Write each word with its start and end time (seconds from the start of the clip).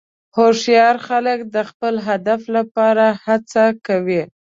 هوښیار 0.35 0.95
خلک 1.07 1.39
د 1.55 1.57
خپل 1.69 1.93
هدف 2.07 2.41
لپاره 2.55 3.05
هڅه 3.25 3.63
کوي. 3.87 4.23